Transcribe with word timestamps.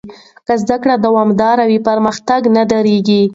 که 0.45 0.53
زده 0.61 0.77
کړه 0.83 0.95
دوامداره 1.05 1.63
وي، 1.69 1.79
پرمختګ 1.89 2.41
نه 2.55 2.63
درېږي. 2.71 3.21